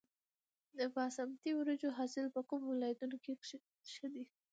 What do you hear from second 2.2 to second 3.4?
په کومو ولایتونو کې